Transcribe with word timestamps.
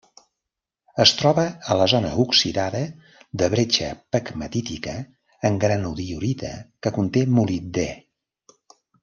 Es 1.03 1.11
troba 1.17 1.43
a 1.73 1.75
la 1.81 1.85
zona 1.93 2.13
oxidada 2.23 2.81
de 3.41 3.49
bretxa 3.55 3.91
pegmatítica 4.17 4.95
en 5.51 5.61
granodiorita 5.67 6.51
que 6.81 6.95
conté 6.99 7.25
molibdè. 7.37 7.87